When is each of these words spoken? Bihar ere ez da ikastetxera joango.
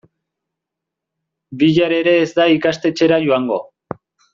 Bihar 1.65 1.95
ere 2.01 2.17
ez 2.23 2.27
da 2.41 2.51
ikastetxera 2.59 3.25
joango. 3.31 3.65